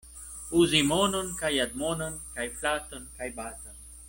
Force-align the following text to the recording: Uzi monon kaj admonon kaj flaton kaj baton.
Uzi 0.61 0.79
monon 0.91 1.29
kaj 1.41 1.53
admonon 1.67 2.19
kaj 2.39 2.49
flaton 2.59 3.09
kaj 3.21 3.33
baton. 3.41 3.83